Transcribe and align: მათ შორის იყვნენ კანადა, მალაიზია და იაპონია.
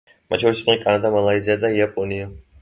მათ 0.33 0.45
შორის 0.45 0.61
იყვნენ 0.63 0.81
კანადა, 0.85 1.11
მალაიზია 1.17 1.57
და 1.65 1.71
იაპონია. 1.77 2.33